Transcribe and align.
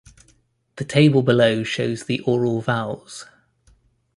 The 0.77 0.83
table 0.83 1.21
below 1.21 1.61
shows 1.61 2.05
the 2.05 2.21
oral 2.21 2.59
vowels. 2.59 3.27